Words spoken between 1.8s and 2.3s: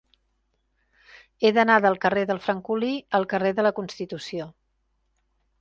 del carrer